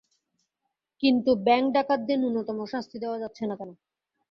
[1.03, 3.69] কিন্তু ব্যাংক ডাকাতদের ন্যূনতম শাস্তি দেওয়া যাচ্ছে না কেন?